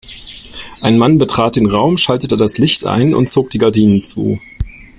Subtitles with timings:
[0.81, 4.39] Ein Mann betrat den Raum, schaltete das Licht ein und zog die Gardinen zu.